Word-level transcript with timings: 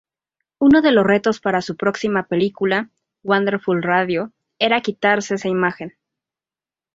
Uno 0.57 0.81
de 0.81 0.91
los 0.91 1.05
retos 1.05 1.39
para 1.39 1.61
su 1.61 1.77
próxima 1.77 2.23
película 2.23 2.89
"Wonderful 3.21 3.83
Radio", 3.83 4.31
era 4.57 4.81
quitarse 4.81 5.35
esa 5.35 5.47
imagen. 5.47 5.93